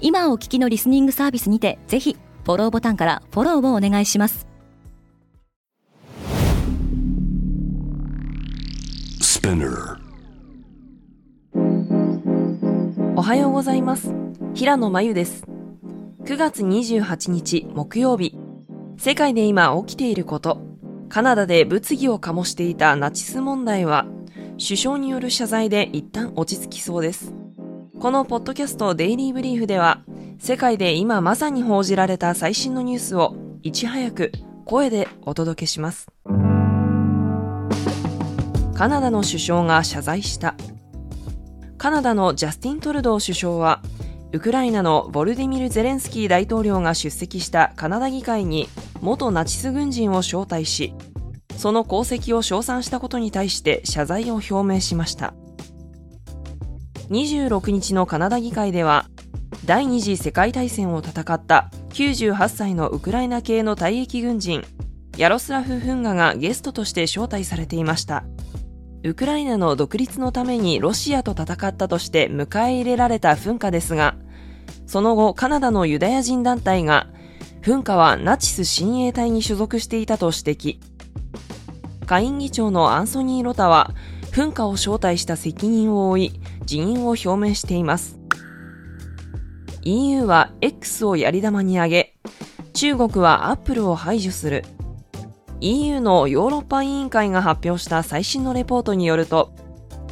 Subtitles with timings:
[0.00, 4.46] 今お聞きのリスニングサービスにてぜひフォローボタンからフォローをお願いします。
[13.16, 14.12] おはようございます。
[14.54, 15.44] 平野真由です。
[16.24, 18.38] 9月28日木曜日。
[18.96, 20.70] 世界で今起きていること。
[21.10, 24.06] カナダで物議を醸していたナチス問題は
[24.64, 27.34] 首相による謝罪で一旦落ち着きそうです
[28.00, 30.00] このポッドキャストデイリーブリーフでは
[30.38, 34.32] 世界で今まさに報じられた最新のニュースをいち早く
[34.64, 36.08] 声でお届けします。
[38.74, 40.54] カナダの首相が謝罪した。
[41.76, 43.82] カナダのジャスティン・トルドー首相は
[44.32, 48.66] ウクライナのボルディミル・ゼレンスキー大統領が出席したカナダ議会に
[49.02, 50.94] 元ナチス軍人を招待し
[51.56, 55.34] その功績を称賛したことに対して謝罪を表明しました。
[57.10, 59.06] 26日のカナダ議会では
[59.64, 64.64] 第二次世界大戦を戦った98歳のウクライナ系の退役軍人
[65.16, 68.24] ヤロスラフ・フンガがゲストとして招待されていました
[69.02, 74.14] ウクライナの独立のためにロシアと戦ったとして迎え入れられた噴火ですが、
[74.86, 77.06] その後カナダのユダヤ人団体が、
[77.62, 80.78] 噴火はナチス親衛隊に所属していたと指摘。
[82.06, 83.94] 下院議長のアンソニー・ロタは、
[84.32, 88.18] 噴火を招待した責任を負い、辞任を表明しています。
[89.82, 92.14] EU は X をやり玉に挙げ、
[92.72, 94.64] 中国はアップルを排除する。
[95.60, 99.52] EU のヨーロッパ委員会が発表した最新のレポートによると、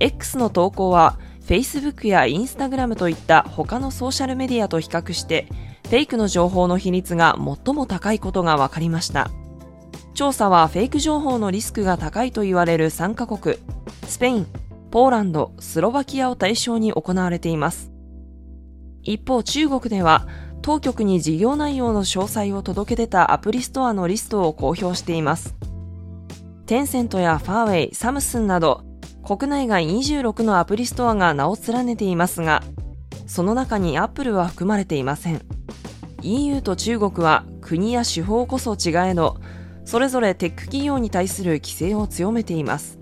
[0.00, 5.46] X の投稿は Facebook や Instagram といった他のソーシャルメディアと比較して、
[5.84, 9.30] フェイクの情報の比率が最も高いことが分かりました。
[10.14, 13.56] 調査はフェイク情報のリスクが高いと言われる3カ国、
[14.10, 14.46] スペイン、
[14.90, 17.92] ポーランド、スロバキアを対象に行われています。
[19.02, 20.26] 一方中国では
[20.62, 25.54] 当局に事業内容の詳細を届け出たアプリストアのリストを公表しています。
[26.66, 28.82] テンセントやファーウェイ、サムスンなど、
[29.24, 32.62] 国内外26のアプリストアが名を連ねていますが、
[33.28, 35.40] その中にアップルは含まれていません。
[36.22, 39.36] EU と中国は国や手法こそ違えど、
[39.84, 42.99] それぞれテック企業に対する規制を強めています。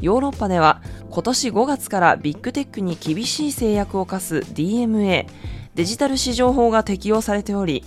[0.00, 5.26] ヨーロッパでは今年5月からビッグテックに厳しい制約を課す DMA、
[5.74, 7.84] デジタル市場法が適用されており、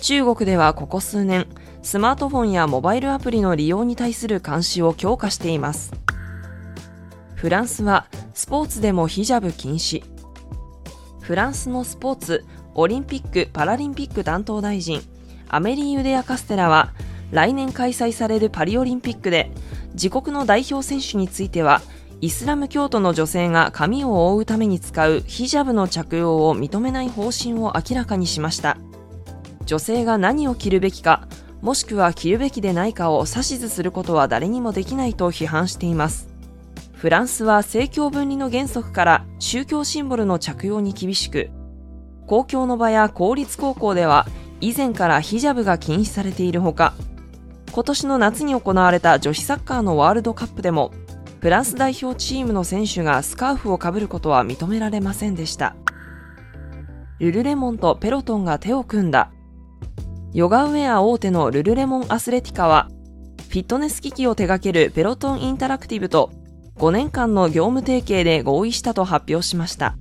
[0.00, 1.46] 中国ではここ数年、
[1.82, 5.92] スマートフォンやモバイルアプリの利用に対する監視を強化しています。
[7.34, 10.02] フランスはスポーツでもヒジャブ禁止。
[11.20, 12.44] フランスのスポーツ、
[12.74, 15.00] オリンピック・パラリンピック担当大臣、
[15.48, 16.92] アメリー・ユデア・カステラは、
[17.30, 19.50] 来年開催されるパリオリンピックで、
[19.94, 21.80] 自国の代表選手については、
[22.20, 28.76] イスラム教徒の女性が髪を覆うために使うヒジャブの着用を認めない方針を明らかにしました。
[29.66, 31.26] 女性が何を着るべきか
[31.62, 36.28] もしくは着るべきでないかを指図することは誰にもできないと批判しています。
[36.92, 41.50] フランスは政教分離の原則から宗教シンボルの着用に厳しく
[42.26, 44.26] 公共の場や公立高校では
[44.62, 46.94] 以前からヒジャブが禁止されているほか
[47.74, 50.92] 今年の夏に行われた女子サッカーのワールドカップでも
[51.40, 55.74] フランス代表チームの選手がスカーフをかぶることは認められませんでした。
[57.18, 59.32] ルルレモンとペロトンが手を組んだ。
[60.32, 62.88] ヨガウェア大手のルルレモンアスレティカは、
[63.48, 66.30] フィットネス機器を手掛けるペロトンインタラクティブと
[66.76, 69.96] 5年間の業務提携で合意したと発表しました。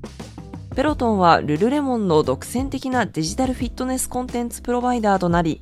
[0.75, 5.62] ペロトンはルルレモンの独占的なデジタルフィットネスコンテンツプロバイダーとなり、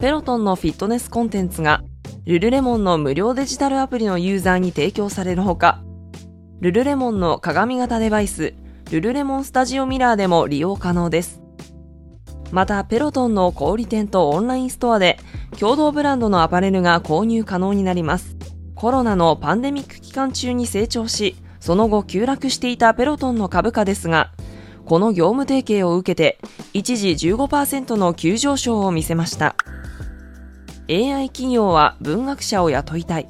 [0.00, 1.82] ペロトンのフィットネスコンテンツが
[2.24, 5.82] ルルレモンの無料デジタルアプリのユーザーに提供されるほか、
[6.60, 8.54] ルルレモンの鏡型デバイス、
[8.90, 11.42] ルルレモンスタジオミラーでも利用可能です。
[12.50, 15.18] また、ペロトンの小売店とオンラインストアで、
[15.58, 18.36] 共同ブランドのアパレルが購入可能になります。
[18.74, 24.32] コロナのパンデミック期間中に成長し、その後急落していたペロトンの株価ですが、
[24.90, 26.40] この業務提携を受けて、
[26.72, 29.54] 一時15%の急上昇を見せました。
[30.88, 33.28] AI 企業は文学者を雇いたい。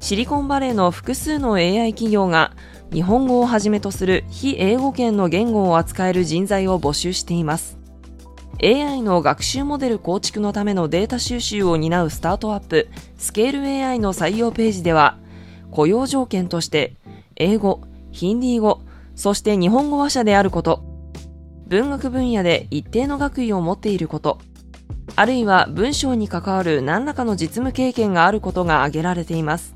[0.00, 2.56] シリコンバレーの複数の AI 企業が
[2.92, 7.78] 日本語をはじめとする非英語圏の言語を扱える人材を募集しています。
[8.60, 12.88] AI の学習モデル構築のためのデータ収集を担うスタートアップ、
[13.18, 15.16] スケール AI の採用ページでは、
[15.70, 16.96] 雇用条件として、
[17.36, 18.80] 英語、ヒンディー語、
[19.14, 20.82] そして日本語話者であること、
[21.66, 24.38] 文学分野で一定の学位を持っていること、
[25.16, 29.74] あるいは文章に関わる何らかの実務経験があることが挙げられています。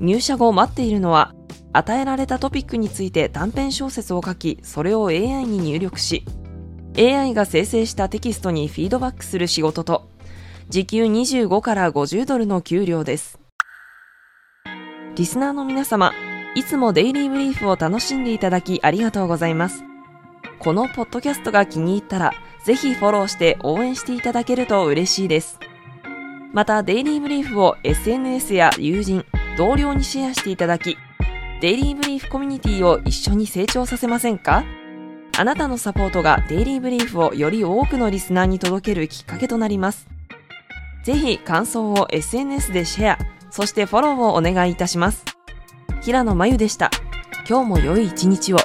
[0.00, 1.34] 入社後待っているのは、
[1.72, 6.24] 与えられたトピックについて短編小説を書き、それを AI に入力し、
[6.98, 10.08] AI が生成したテキストにフィードバックする仕事と、
[10.68, 13.38] 時給25から50ドルの給料です。
[15.14, 16.12] リスナーの皆様、
[16.56, 19.84] いつもデイリーブリーフを楽しんでいただきありがとうございます。
[20.58, 22.32] このポッドキャストが気に入ったら、
[22.64, 25.60] ぜひフォローして応援していただけると嬉しいです。
[26.54, 29.26] また、デイリーブリーフを SNS や友人、
[29.58, 30.96] 同僚にシェアしていただき、
[31.60, 34.64] デイリーブリーフコミュニティを一緒に成長させませんか？
[35.36, 40.08] あなたのサポートがデイリーブリーフをより多くのリスナーに届けるきっかけとなります。
[41.04, 43.18] ぜひ感想を SNS でシェア、
[43.50, 45.35] そしてフォローをお願いいたします。
[46.06, 46.92] 平野真由でした。
[47.48, 48.58] 今日も良い一日を。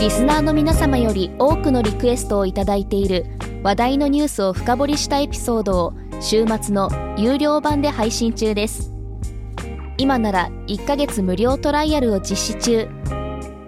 [0.00, 3.26] リスナーの皆様より多くのリクエストをいただいている
[3.62, 5.92] 話題のニュースを深掘りしたエピソードを
[6.22, 6.88] 週末の
[7.18, 8.90] 有料版で配信中です
[9.98, 12.88] 今なら1ヶ月無料トライアルを実施中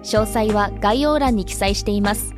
[0.02, 2.37] 詳細は概要欄に記載しています